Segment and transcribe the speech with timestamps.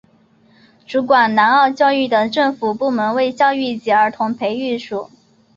[0.87, 5.11] 主管南澳教育的政府部门为教育及儿童培育署。